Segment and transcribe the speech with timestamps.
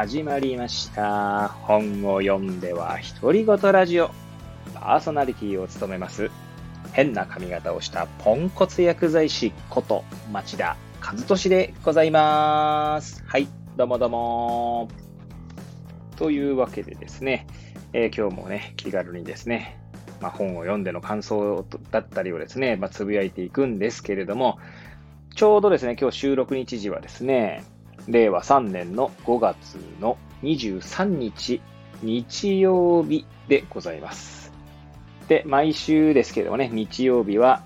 [0.00, 1.48] 始まりました。
[1.48, 4.10] 本を読んでは独り言ラジオ。
[4.72, 6.30] パーソナリティを務めます。
[6.92, 13.22] 変な髪型をしたポンコツ薬剤師こと町田和俊でございます。
[13.26, 13.46] はい、
[13.76, 14.88] どうもどうも。
[16.16, 17.46] というわけでですね、
[17.92, 19.78] えー今日もね、気軽にですね、
[20.22, 24.58] まあ、本を読んでの感想だったりをですね、まあ、つぶやいていくんですけれども、
[25.36, 27.64] ちょうどですね、今日収録日時はですね、
[28.10, 31.60] 令和3年の5月の23日、
[32.02, 34.52] 日曜日でございます。
[35.28, 37.62] で、毎週ですけどもね、日曜日は、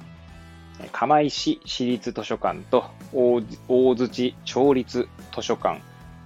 [0.92, 5.80] 釜石市立図書館と大大槌町立図書館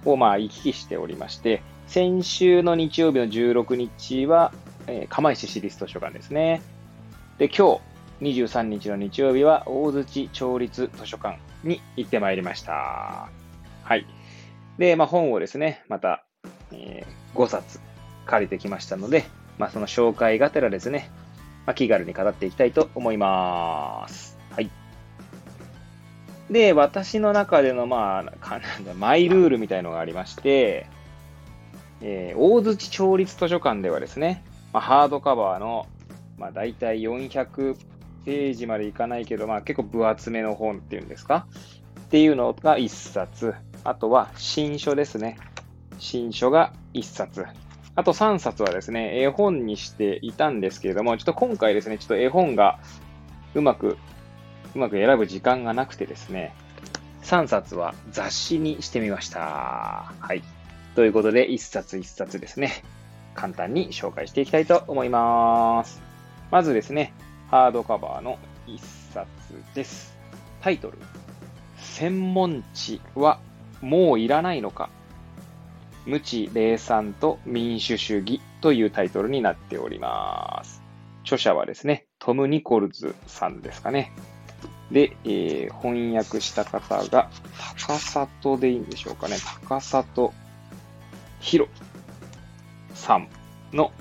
[0.05, 4.51] をまあ行き来しておりまして、先週の日曜日の16日は、
[4.87, 6.61] えー釜石市立図書館ですね。
[7.37, 7.79] で、今
[8.21, 13.29] 日23日の日曜日は大槌町立図書館に行ってまいりました。
[13.89, 14.05] はい。
[14.77, 16.23] で、まあ、本をですね、また、
[16.71, 17.79] え5冊
[18.27, 19.25] 借りてきましたので、
[19.57, 21.09] まあ、その紹介がてらですね、
[21.65, 24.37] まあ、気軽に語っていきたいと思います。
[24.51, 24.69] はい。
[26.51, 28.61] で、私の中での、まあ、か
[28.95, 30.85] マイルールみたいのがありまして、
[32.01, 35.87] えー大槌町立図書館ではですね、まあ、ハードカバーの、
[36.37, 37.75] まあ、大体400
[38.23, 41.47] ページまでいかないけど、まあ、結構分厚めの本っていうんですか？
[42.01, 43.55] っていうのが1冊。
[43.83, 45.37] あとは新書ですね。
[45.97, 47.45] 新書が1冊。
[47.95, 52.79] あと3冊はですね、絵本にしていたんですけれども、ちょっと今回ですね、ちょっと絵本が
[53.55, 53.97] うまく、
[54.75, 56.53] うまく選ぶ時間がなくてですね、
[57.23, 60.13] 3冊は雑誌にしてみました。
[60.19, 60.43] はい。
[60.95, 62.83] ということで、1冊1冊ですね、
[63.33, 66.01] 簡単に紹介していきたいと思います。
[66.51, 67.13] まずですね、
[67.49, 68.79] ハードカバーの1
[69.13, 69.27] 冊
[69.73, 70.17] です。
[70.61, 70.97] タイトル、
[71.77, 73.39] 専門知は
[73.81, 74.89] もういらないのか
[76.05, 80.81] 無知霊産と民主主義というタイトルになっております。
[81.23, 84.11] 著者はですね、トム・ニコルズさんですかね。
[84.91, 87.29] で、えー翻訳した方が、
[87.85, 89.37] 高里でいいんでしょうかね。
[89.67, 90.33] 高里
[91.39, 91.67] ひろ
[92.95, 93.29] さん
[93.71, 93.91] の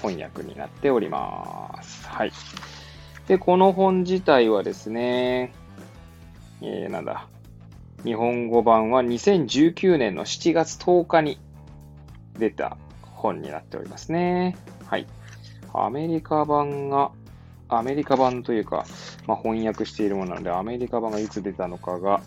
[0.00, 2.08] 翻訳になっております。
[2.08, 2.32] はい。
[3.28, 5.52] で、この本自体はですね、
[6.62, 7.28] えー、なんだ、
[8.04, 11.38] 日本語版は2019年の7月10日に
[12.38, 14.56] 出た本になっておりますね。
[14.84, 15.06] はい。
[15.72, 17.10] アメリカ版が、
[17.68, 18.84] アメリカ版というか、
[19.26, 22.22] まあ、翻訳しているものなので、アメリカ版がいつ出たのかが、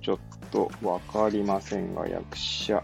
[0.00, 0.18] ちょっ
[0.50, 2.82] とわかりませんが、役者。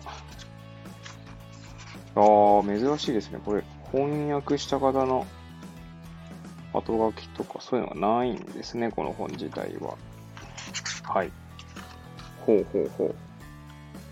[2.14, 3.40] ああ、珍しいですね。
[3.44, 5.26] これ、翻訳した方の
[6.72, 9.96] 後書きとかそういうのがないんですね、この本自体は。
[11.02, 11.32] はい。
[12.48, 13.14] ほうほうほう。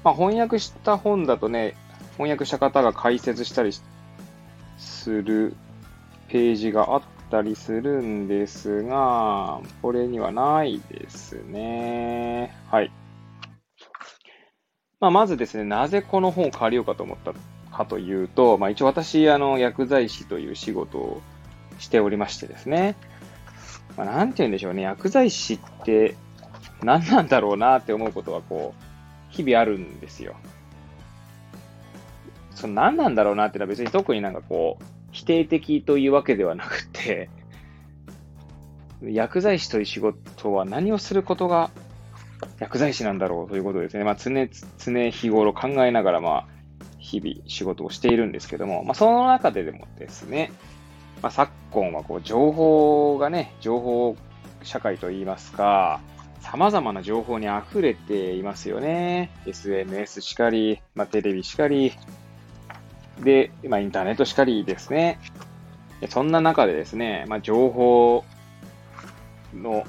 [0.04, 1.74] まあ、翻訳した本だとね、
[2.12, 3.72] 翻訳した方が解説したり
[4.76, 5.54] する
[6.28, 12.54] ページがあったりするんですが、これにはないですね。
[12.70, 12.92] はい。
[15.00, 17.32] まあ、まずですね、なぜこの本を借りようかと思った
[17.75, 21.22] かというと、まあ、一応私、あの、薬剤師という仕事を
[21.78, 22.96] しておりましてですね、
[23.96, 26.16] まあ、なんて言うんでしょうね、薬剤師って
[26.82, 28.84] 何なんだろうなって思うことがこう、
[29.28, 30.37] 日々あるんですよ。
[32.54, 37.28] その何なんだろうなっていうのは別に特になんかこう、否定的というわけではなくて、
[39.03, 41.70] 薬剤師という仕事は何をすることが
[42.59, 44.04] 薬剤師なんだろうということですね。
[44.04, 46.47] まあ常、常日頃考えながらまあ、
[46.98, 50.50] 日々仕事をしているんですけども、まあその中ででもですね、
[51.22, 54.16] まあ昨今はこう情報がね、情報
[54.62, 56.00] 社会といいますか、
[56.50, 59.30] 様々な情報に溢れていますよね。
[59.46, 61.92] SNS しかり、まあ、テレビしかり、
[63.20, 65.18] で、まあ、インターネットしかりですね。
[66.08, 68.24] そんな中でですね、まあ、情報
[69.54, 69.84] の、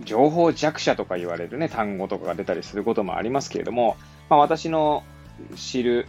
[0.00, 3.96] 情報弱者とか言われるね、単語とかが出たりすることもありますけれども、
[4.28, 5.02] まあ、私の
[5.56, 6.06] 知る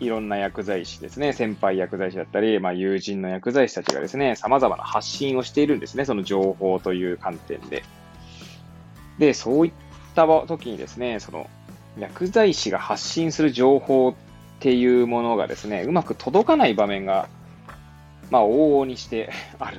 [0.00, 7.82] いろんな薬剤師ですね、先輩薬剤師だったり、まあ、友人の薬剤師たちがですね、様々な発信をしているんですね、その情報という観点で。
[9.22, 9.72] で、そういっ
[10.16, 11.48] た時にですね、その
[11.96, 14.14] 薬剤師が発信する情報っ
[14.58, 17.28] ていうものがですね、うまく届かない場面が、
[18.28, 19.30] まあ、往々にして
[19.60, 19.78] ある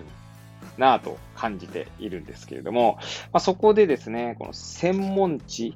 [0.77, 2.99] なぁと感じているんですけれども、
[3.33, 5.75] まあ、そこでですね、この専門知、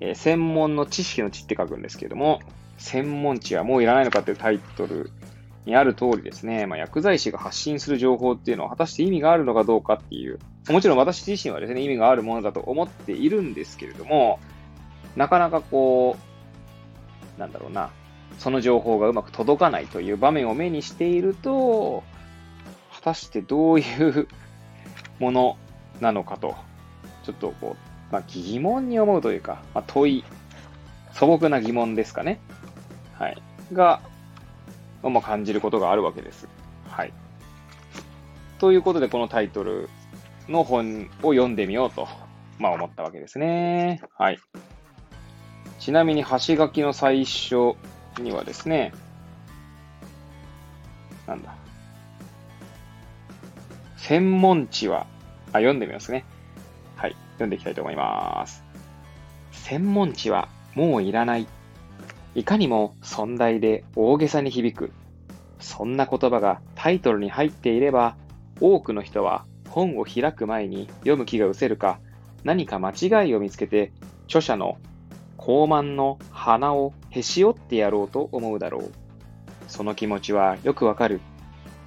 [0.00, 2.40] えー専門の知識の知って書くんですけれども、
[2.78, 5.10] 専門知はもういらないのかっていうタイトル
[5.66, 10.38] にある通りですね、まあ、薬剤師が発信する情報っていうのは果たして意味があるのかどうかっていう、
[10.68, 14.38] もちろん私自身はですね、意味があるものだと思っているんですけれども、
[15.16, 16.32] なかなかこう
[17.38, 17.90] なんだろうな、
[18.38, 22.02] その情報がうまく届かないという場面を目にしていると、
[22.92, 24.28] 果たしてどういう
[25.18, 25.56] もの
[26.00, 26.54] なのかと、
[27.24, 30.24] ちょっとこう、まあ、疑問に思うというか、まあ、問い、
[31.12, 32.40] 素朴な疑問ですかね。
[33.14, 33.42] はい。
[33.72, 34.00] が、
[35.02, 36.48] まあ、感じることがあるわけです。
[36.88, 37.12] はい。
[38.58, 39.88] ということで、このタイトル
[40.48, 42.08] の本を読んでみようと、
[42.58, 44.00] まあ思ったわけですね。
[44.16, 44.38] はい。
[45.78, 47.74] ちなみに、橋書きの最初
[48.20, 48.92] にはですね、
[51.26, 51.54] なんだ。
[53.96, 55.06] 専門知は、
[55.48, 56.24] あ、読んでみますね。
[56.96, 57.16] はい。
[57.34, 58.64] 読んでいきたいと思います。
[59.52, 61.46] 専門知はもういらない。
[62.34, 64.92] いかにも尊大で大げさに響く。
[65.58, 68.16] そんな言葉がタイトルに入っていれば、
[68.60, 71.98] 多くの人は本を開く前に読む気が失せるか、
[72.44, 73.90] 何か間違いを見つけて、
[74.26, 74.76] 著者の
[75.38, 78.92] 高慢の鼻をへし折ってやろうと思うだろう。
[79.68, 81.22] その気持ちはよくわかる。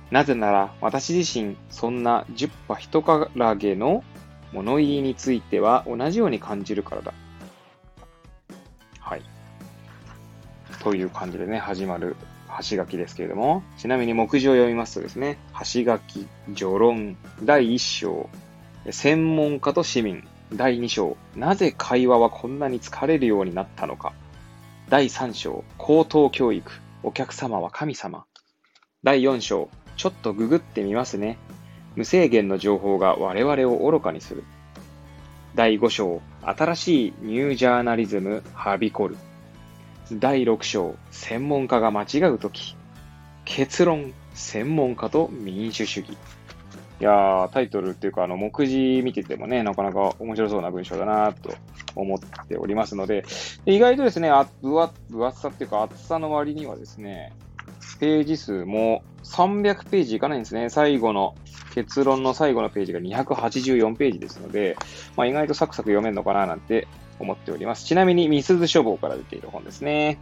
[0.09, 4.03] なぜなら私自身そんな十羽人からげの
[4.51, 7.13] 物言いについては同じように感じるからだ。
[8.99, 9.21] はい。
[10.79, 12.15] という感じでね、始まる
[12.57, 18.29] 橋書きですけれども、ちなみに目次を読みますとですね、橋書き、序論、第1章、
[18.89, 24.13] 専門家と市民、第2章、なぜ会話はこんなに疲れるようになったのか。
[24.89, 26.71] 第3章、高等教育、
[27.03, 28.25] お客様は神様。
[29.03, 31.37] 第4章、ちょっとググってみますね。
[31.95, 34.43] 無制限の情報が我々を愚かにする。
[35.55, 39.17] 第5章、新しいニュージャーナリズムはびこる。
[40.11, 42.75] 第6章、専門家が間違うとき。
[43.43, 46.11] 結論、専門家と民主主義。
[46.11, 46.17] い
[46.99, 51.53] やー、タイトルっていうか、あの、目次見ててもね、なかなか面白そうな文章だなと
[51.95, 53.25] 思っておりますので、
[53.65, 54.79] 意外とですね、あ分
[55.25, 57.33] 厚さっていうか、厚さの割にはですね、
[57.99, 60.69] ページ数も300ページいかないんですね。
[60.69, 61.35] 最後の、
[61.73, 64.77] 結論の最後のページが284ページですので、
[65.17, 66.87] まあ、意外とサクサク読めるのかななんて
[67.19, 67.85] 思っております。
[67.85, 70.17] ちなみに、みすず書房から出ている本ですね。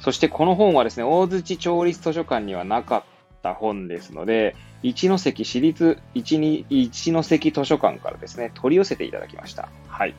[0.00, 3.02] そしてこの本はですね、大槌町立図書館にはなかっ
[3.42, 9.68] た本ですので、一関市立一一関図書館からですね、取り寄せていただきました。
[9.88, 10.14] はい。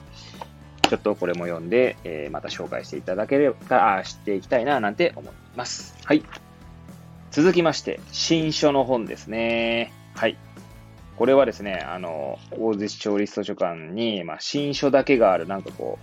[0.87, 5.95] ちょっとこれも読んで、えー、また紹介していただければ、あ、知っていきたいな、なんて思います。
[6.03, 6.23] はい。
[7.31, 9.93] 続きまして、新書の本ですね。
[10.15, 10.37] はい。
[11.21, 15.99] これはですね、あの、大槌町立図書館に、まあ、新書だけがある、なんかこ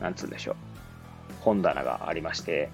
[0.00, 0.56] う、なんつうんでしょう。
[1.40, 2.70] 本棚がありまして、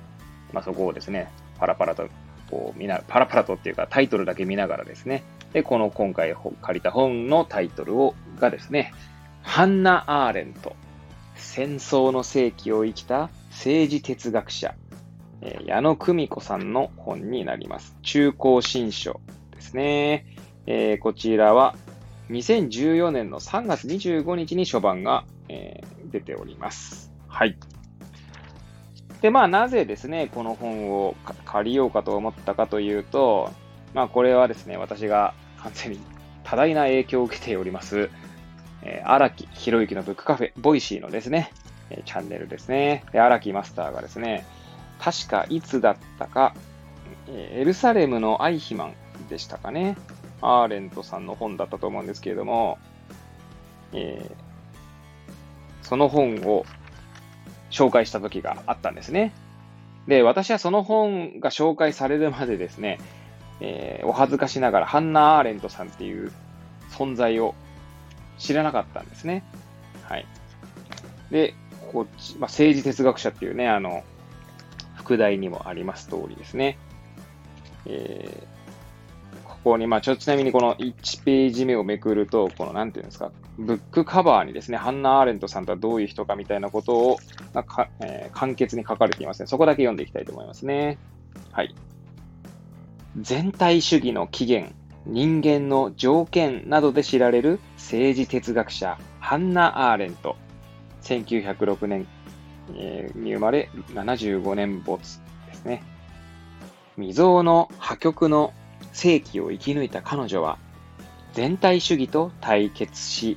[0.53, 2.09] まあ、そこをですね、パラパラと、
[2.49, 6.33] こう、見な、パラパラとっていうか、タイトルだけ見ながらですね、で、この今回
[6.63, 8.95] 借りた本のタイトルを、がですね、
[9.43, 10.77] ハンナ・アーレント、
[11.35, 14.77] 戦争の世紀を生きた政治哲学者、
[15.41, 17.97] えー、矢野久美子さんの本になります。
[18.03, 19.21] 中公新書
[19.51, 20.40] ですね。
[20.73, 21.75] えー、こちらは
[22.29, 27.13] 2014年の3月25日に初版が、えー、出ております。
[27.27, 27.59] はい。
[29.21, 33.51] で、まあ、なぜですね、この本を借りようかと思ったかというと、
[33.95, 35.99] まあ、これはですね、私が完全に
[36.45, 38.09] 多大な影響を受けております、
[38.83, 41.51] えー、荒木博之のブックカフェ、 Voicy のですね、
[41.91, 43.03] え、チャンネルですね。
[43.11, 44.47] で、荒木マスターがですね、
[45.01, 46.55] 確かいつだったか、
[47.27, 48.95] え、エルサレムのアイヒマン
[49.29, 49.97] でしたかね。
[50.41, 52.79] アーレントさんの本だったと思うんですけれども、
[53.93, 56.65] えー、その本を
[57.71, 59.33] 紹介した時があったんですね。
[60.07, 62.99] で、私はその本が紹介されるまでですね、
[63.61, 66.33] えー、お恥ずかしながらハンナ・アーレントさんっていう
[66.91, 67.55] 存在を
[68.39, 69.45] 知らなかったんですね。
[70.05, 70.27] はい。
[71.31, 71.55] で、
[71.93, 74.03] こっち、まあ、政治哲学者っていうね、あの、
[74.97, 76.79] 副題にもあります通りですね。
[77.87, 78.50] えー
[79.63, 87.19] ここに、まあ、ちょ、ちなみにこの1ページ目をめくると、この、なんていうんですか、ブックカバーにですね、ハンナ・アーレントさんとはどういう人かみたいなことを、
[87.53, 89.47] まあかえー、簡潔に書かれていますね。
[89.47, 90.99] そこだけ読んでいきたいと思いますね。
[91.53, 91.75] はい。
[93.19, 94.73] 全体主義の起源、
[95.05, 100.37] 人間の条件などで知られる政治哲学者、ハンナ・アーレント。
[101.03, 102.07] 1906年、
[102.75, 105.83] えー、に生まれ、75年没ですね。
[106.97, 108.53] 未曾有の破局の
[108.93, 110.59] 世紀を生き抜いた彼女は、
[111.33, 113.37] 全体主義と対決し、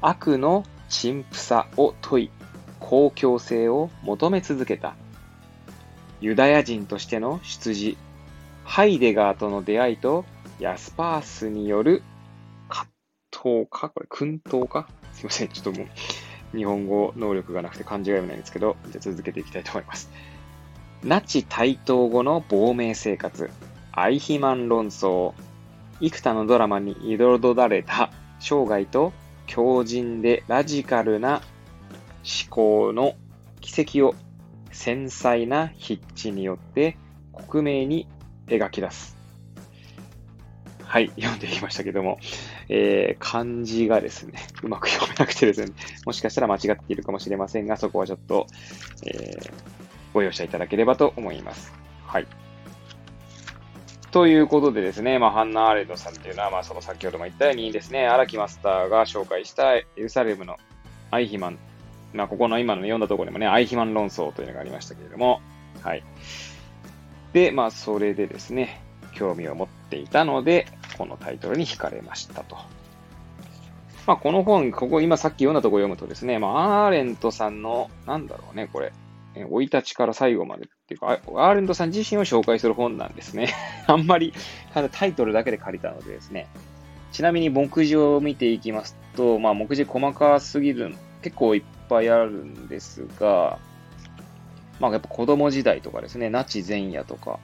[0.00, 2.30] 悪の陳腐さを問い、
[2.80, 4.94] 公共性を求め続けた。
[6.20, 7.96] ユダヤ人としての出自、
[8.64, 10.24] ハイデガーとの出会いと
[10.58, 12.02] ヤスパースによる
[12.68, 12.90] 葛
[13.30, 13.90] 藤か？
[13.90, 14.88] これ、薫陶か？
[15.12, 15.48] すいません。
[15.48, 15.86] ちょっとも
[16.54, 20.10] う、日本語能力がなくて漢字が読めないんですけど、じゃ続けていきたいと思います。
[21.04, 23.50] ナチ台頭後の亡命生活、
[23.96, 25.32] アイヒマン論争、
[26.00, 29.14] 幾多のドラマに彩られた生涯と
[29.46, 31.40] 強靭でラジカルな
[32.22, 33.14] 思考の
[33.62, 34.14] 奇跡を
[34.70, 36.98] 繊細な筆致によって
[37.32, 38.06] 克明に
[38.46, 39.16] 描き出す。
[40.84, 42.18] はい、読んでいきましたけども、
[42.68, 45.72] えー、漢字がですね、 うまく読めなくてですね、
[46.04, 48.46] もしかしたら間違っているかもしれませんが、そこはちょっと、
[49.06, 49.52] えー、
[50.12, 51.72] ご容赦いただければと思います。
[52.06, 52.26] はい。
[54.10, 60.56] ということでですね、まあ、ハンナ・アーレントさんっていうのは、まあ、その先ほども言ったようにですね、荒木マスターが紹介したエルサレムの
[61.10, 61.58] アイヒマン、
[62.14, 65.40] まあ、ここの今の読んだところにもね、アイヒマン論争というのがありましたけれども、
[65.82, 66.04] はい。
[67.32, 68.82] で、まあ、それでですね、
[69.12, 72.56] 興味を持っていたので、このタイトルに惹かれましたと。
[74.06, 78.92] まあ、この本、ここ今さっき読んだところ読むとですね、まあ、アーレントさんの、なんだろうね、これ、
[79.34, 83.52] 生い立ちから最後までていうか、アーレントさん自身を紹介する本なんですね。
[83.86, 84.32] あんまり、
[84.72, 86.46] ただタイトルだけで借りたのでですね。
[87.12, 93.58] ちなみに目次を見ていきますと、まあ目次細かすぎる、結構いっぱいあるんですが、
[94.78, 97.40] まあやっぱ子供時代とかですね、ナチ前夜とか、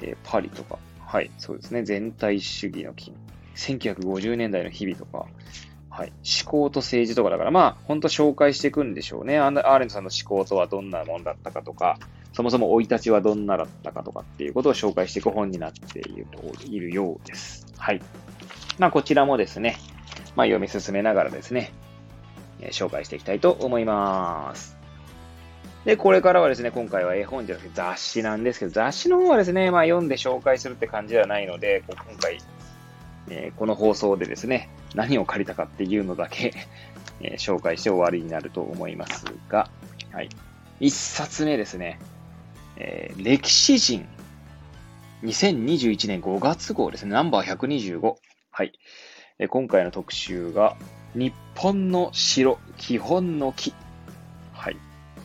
[0.00, 3.14] えー、パリとか、はい、そうですね、全体主義の金、
[3.56, 5.26] 1950年代の日々とか、
[5.96, 6.12] はい。
[6.42, 9.38] 思考と政治とかだから、まあ、本当紹介していくんでしょうね。
[9.38, 11.98] アーレントさんの思考とはどんなもんだったかとか、
[12.36, 16.02] そもそも生い立ちはどんなだったかとかっていうことを紹介していく本になって
[16.66, 17.66] いるようです。
[17.78, 18.02] はい。
[18.78, 19.78] まあ、こちらもですね、
[20.34, 21.72] まあ、読み進めながらですね、
[22.60, 24.76] え、紹介していきたいと思います。
[25.86, 32.36] で、これからはですね、今回は絵本じゃなくて雑誌なんですけど、雑誌の方はですね、まあ、読んで紹介するって感じではないので、今回、
[33.30, 36.52] えー、この放送でですね、何を借りたかっていうのだけ
[37.22, 39.70] え、紹介して終わりになると思いますが、
[40.12, 40.28] はい。
[40.80, 41.98] 一冊目ですね、
[42.76, 44.06] えー、歴史人、
[45.22, 48.14] 2021年5月号ですね、ナンバー125。
[48.50, 48.72] はい。
[49.38, 50.76] えー、今回の特集が、
[51.14, 53.74] 日本の城、基本の木。
[54.52, 54.76] はい。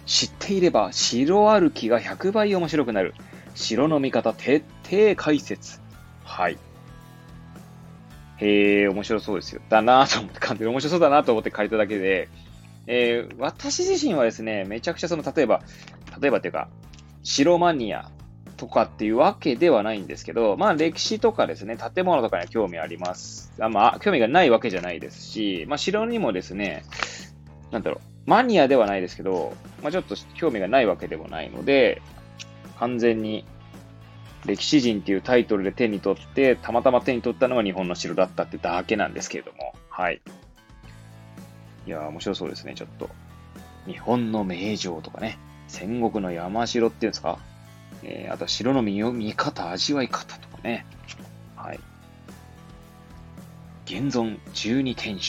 [0.06, 3.14] 知っていれば、城歩きが100倍面白くなる。
[3.56, 5.82] 城の見方徹底解説。
[6.24, 6.58] はい。
[8.38, 9.62] へえ、面白そうですよ。
[9.70, 12.30] だなと思って、完全に面白そうだなと思って書いただけで、
[12.88, 15.62] えー、私自身はですね、めちゃくちゃその、例えば、
[16.20, 16.70] 例えばっていうか、
[17.24, 18.10] 城マニア
[18.58, 23.52] とかっていうわけではないんですけど、まあ歴史とかですね、建物とかには興味あります。
[23.60, 26.84] あまあ、興味がないわけじゃないですし、まあ城にもですね、
[27.72, 32.02] なんだろう、マニアではないですけど、まあちょっと興味がないわけでもないので、
[32.78, 33.46] 完全に
[34.46, 40.22] 歴史人っていうタイトルで手に取って、たまたま手に取ったのが日本の城だったってだけなんですけれども、はい。
[41.88, 43.10] いやー、面白そうですね、ちょっと。
[43.88, 45.40] 日本の名城とかね、
[45.72, 47.40] 戦国の山城っていうんですか、
[48.04, 50.86] えー、あと城の見見方、味わい方とかね、
[51.56, 51.80] はい。
[53.86, 55.26] 現存12天守、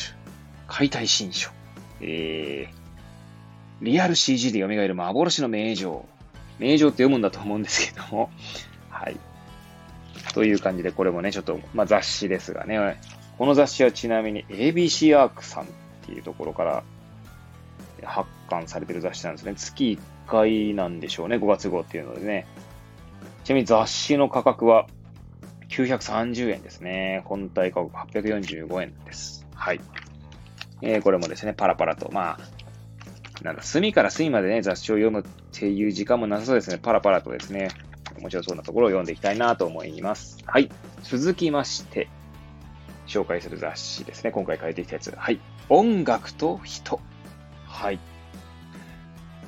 [0.67, 1.51] 解体新書、
[2.01, 6.05] えー、リアル CG で蘇る幻の名城。
[6.59, 8.31] 名城って読むんだと思うんですけども、
[8.91, 9.17] はい。
[10.35, 13.01] という感じで、これもね、ちょっと、まあ、雑誌ですがね、
[13.39, 15.67] この雑誌はちなみに ABC アークさんっ
[16.07, 16.85] ていうところから
[18.05, 19.55] 発刊されてる雑誌なんですね。
[19.55, 22.47] 月1回なんでしょうね、5月号っていうのでね。
[23.45, 24.87] ちなみに雑誌の価格は
[25.69, 27.23] 930円ですね。
[27.25, 29.47] 本体価格845円です。
[29.55, 29.81] はい。
[30.83, 36.79] えー、これもですね、パラパラと、まあ、なんだ、隅から隅までね、雑誌を読むっていう時間もなさそうですね。
[36.79, 37.69] パラパラとですね、
[38.19, 40.39] 面白そうなところを読んでいきたいなと思います。
[40.47, 40.71] はい。
[41.03, 42.09] 続きまして、
[43.07, 44.31] 紹介する雑誌ですね。
[44.31, 45.13] 今回書いてきたやつ。
[45.17, 45.41] はい。
[45.69, 47.01] 音楽と人。
[47.73, 47.99] はい。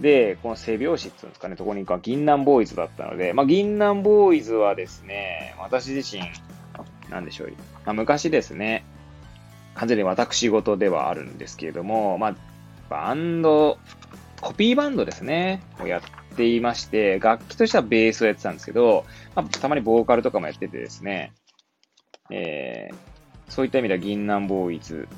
[0.00, 6.22] で、この背拍子っていうんですかね、とこにか銀杏ボーイズだったので、まあ、銀杏ボーイズはですね、私自身、
[7.10, 7.50] なんでしょう、
[7.84, 8.84] まあ、昔ですね、
[9.74, 12.36] 完全に私事ではあるんですけれども、まあ、
[12.88, 13.78] バンド、
[14.40, 19.04] コピーバンドですね、をやっていまして、楽器としてはベースをやってたんですけど、
[19.36, 21.32] まあ、たまにボーカルとかもやっててですね、
[22.30, 22.94] えー、
[23.48, 25.08] そういった意味では銀杏ボーイズ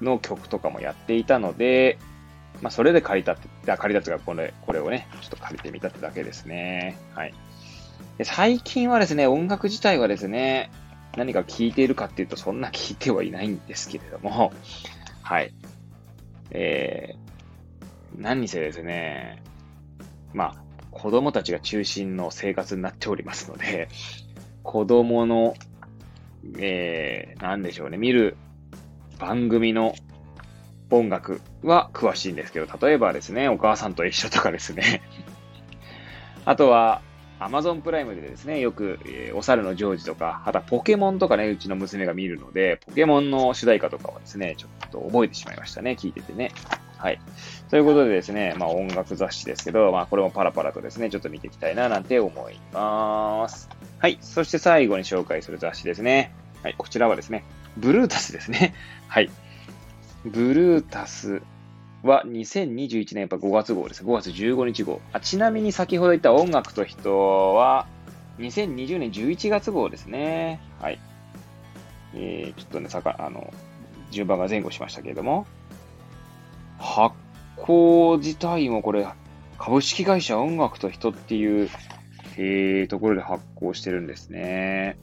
[0.00, 1.98] の曲とかもやっていたので、
[2.62, 6.96] まあ、それで借りたって、借りたっていうか、これ、これをね、ちょっと借りてみたってだけですね。
[7.14, 7.34] はい。
[8.18, 10.70] で最近はですね、音楽自体はですね、
[11.16, 14.52] 何か聴いているかっていうと、そんな聴いてはいないんですけれども、
[15.22, 15.54] はい。
[16.50, 19.42] えー、何にせですね、
[20.34, 23.88] まあ、子供たちが中心の生活になっておりますので、
[24.62, 25.54] 子供の、
[26.58, 28.36] えー、なんでしょうね、見る
[29.18, 29.94] 番組の
[30.90, 35.02] 音楽は詳しいんですけど、例えばですね、お母さんと一緒とかですね。
[36.44, 37.02] あとは、
[37.38, 46.52] Amazon プライムでですね、よく、えー、お猿のジョージとか、あとはポケモンとかね、うちの娘が見るので、ポケモンの主題歌とかはですね、ちょっと覚えてしまいましたね、聞いててね。
[46.98, 47.18] はい。
[47.70, 53.70] ということでですね、まあ音楽雑誌ですけど、まあこれもパラパラとですね、ちょっと見ていきたいななんて思います。
[53.98, 54.18] はい。
[54.20, 56.34] そして最後に紹介する雑誌ですね。
[56.62, 56.74] はい。
[56.76, 57.44] こちらはですね、
[57.78, 58.74] ブルータスですね。
[59.08, 59.30] はい。
[60.24, 61.42] ブルータス
[62.02, 64.04] は2021年やっぱ5月号です。
[64.04, 65.00] 5月15日号。
[65.12, 67.86] あちなみに先ほど言った音楽と人は
[68.38, 70.60] 2020年11月号ですね。
[70.80, 71.00] はい。
[72.14, 73.52] えー、ちょっとね、さか、あの、
[74.10, 75.46] 順番が前後しましたけれども、
[76.78, 77.14] 発
[77.56, 79.06] 行自体もこれ、
[79.58, 81.68] 株式会社音楽と人っていう、
[82.36, 84.98] えー、ところで発行してるんですね。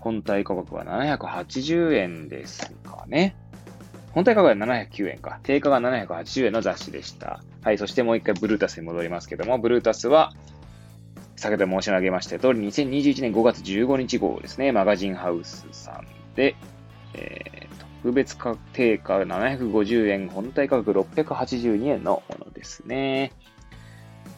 [0.00, 3.36] 本体価格は780円ですかね。
[4.14, 5.40] 本体価格は709円か。
[5.42, 7.42] 定価が780円の雑誌でした。
[7.62, 7.78] はい。
[7.78, 10.32] そしてもう一回ブルータスに戻りますけども、ブルータスは、
[11.34, 14.70] 先ほど申し上げました通り、2021年5月15日号ですね。
[14.70, 16.06] マガジンハウスさん
[16.36, 16.54] で、
[17.14, 23.32] えー、特別価定価750円、本体価格682円のものですね。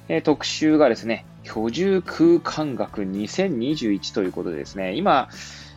[0.09, 5.29] えー、特集がですね、居住空間学2021ということでですね、今、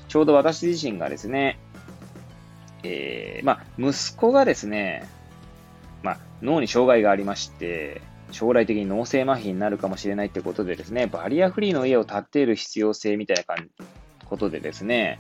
[0.08, 1.59] ちょうど私自身がですね、
[2.84, 5.08] えー、まあ、息子がですね、
[6.04, 13.56] まあ、脳に障害がありまして、将来的に脳性麻痺になるかもしれないってことでですね、バリアフリーの家を建てる必要性みたいな
[14.26, 15.20] ことでですね、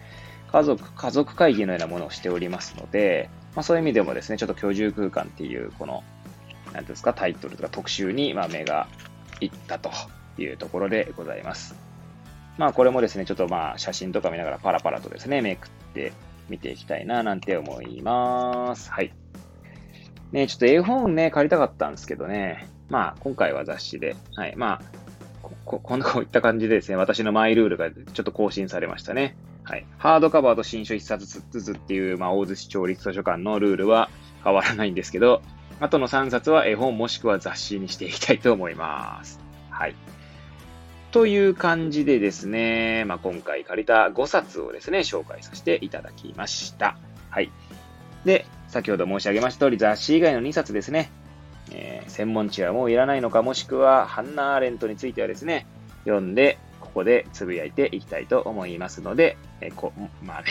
[0.51, 6.03] 家族、家族会議のようなものをしておりますので、まあそういう意味でもですね、ちょっと居住空間っていう、この、
[6.73, 8.87] なんですか、タイトルとか特集に、まあ目が
[9.41, 9.91] いったと
[10.37, 11.75] いうところでございます。
[12.57, 16.13] まあこれもですね、ちょっとまあ写真とか見ながらパラパラとですね、めくって
[16.49, 18.91] 見ていきたいななんて思います。
[18.91, 19.13] はい。
[20.31, 22.67] ね、ちょっと絵本ね、借りたかったんですけどね。
[22.89, 24.15] まあ、今回は雑誌で。
[24.35, 24.55] はい。
[24.55, 24.81] まあ、
[25.41, 29.35] こ、ここういった感じでですね、私のマイルールがちょっと更新されましたね。
[29.63, 29.85] はい。
[29.97, 34.09] ハードカバーと新書1冊ずつっていう、まあ、大津市町立図書館のルールは
[34.43, 35.41] 変わらないんですけど、
[35.79, 39.39] あとの3冊は絵本もしくは雑誌にしていきたいと思います。
[39.69, 39.95] はい。
[41.11, 46.97] という感じでですね、まあ、今回借りた5冊をですね、紹介させていただきました。
[47.29, 47.51] はい。
[48.25, 51.11] で、先ほど申し上げました通り、雑誌以外の2冊ですね、
[51.71, 55.65] えー、専門知はもういらないのか、もしくはハンナ・アーレントについてはですね、
[56.03, 59.91] 読んで、ここでつぶやいていきたいと思いますので、えー、こ
[60.23, 60.47] まあね、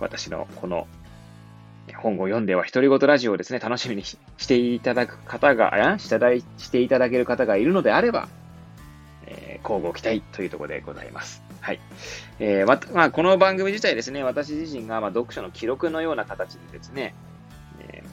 [0.00, 0.86] 私のこの
[1.96, 6.08] 本を読んでは独り言ラジオをですね、楽しみにしていただく方が、あやし
[6.70, 8.28] ていただける方がいるのであれば、
[9.62, 11.42] 交互期待というところでございます。
[11.60, 11.80] はい。
[12.38, 17.14] えー、ま、まあ、この番組自体ですね、私自身が、ま読書の記録のような形でですね、
[17.80, 18.10] えー、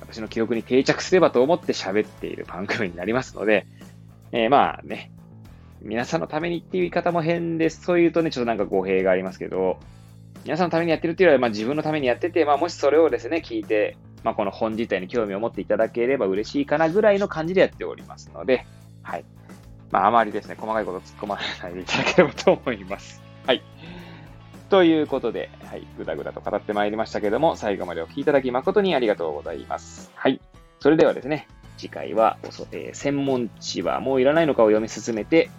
[0.00, 3.66] 私の記憶に定着すればと思って喋っている番組になりますので、
[4.30, 5.10] えー、まあね、
[5.82, 7.82] 皆さんのためにっていう言い方も変です。
[7.82, 9.78] そう言うとね、ちょっとなんか語弊がありますけど、
[10.44, 18.66] 皆さんのためにやってるっていうよりは、まあ、自分のためにやってて、まあ、もしそれをですね、聞いて、まあ、この本自体に興味を持っていただければ嬉しいかなぐらいの感じでやっておりますので、
[19.02, 19.24] はい。
[19.92, 23.22] まあ、あまりですね、細かいこと突っ込まないでいただければと思います。
[23.46, 23.62] はい。
[24.70, 30.10] ということで、はい、ぐだぐだと語ってまいりましたけども、最後までお聴きいただき誠にありがとうございます。
[30.14, 30.40] はい。
[30.80, 35.50] それではですね、次回は、えー、専門知はもういらないのかを読み進めて、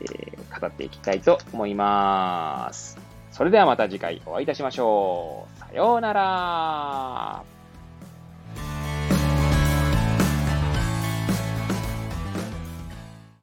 [0.00, 2.98] えー、語っていきたいと思います。
[3.30, 5.58] それではまた次回お会いいたしましょう。
[5.58, 7.55] さようなら。